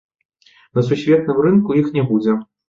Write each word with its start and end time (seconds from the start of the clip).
На 0.77 0.83
сусветным 0.87 1.43
рынку 1.47 1.77
іх 1.83 1.93
не 1.99 2.07
будзе. 2.09 2.33